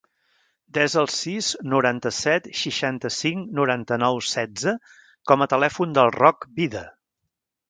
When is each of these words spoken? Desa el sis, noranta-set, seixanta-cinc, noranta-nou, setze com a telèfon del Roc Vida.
Desa 0.75 0.95
el 1.01 1.09
sis, 1.15 1.49
noranta-set, 1.73 2.49
seixanta-cinc, 2.61 3.51
noranta-nou, 3.61 4.19
setze 4.31 4.75
com 5.33 5.45
a 5.47 5.53
telèfon 5.55 5.95
del 6.01 6.15
Roc 6.21 6.49
Vida. 6.63 6.83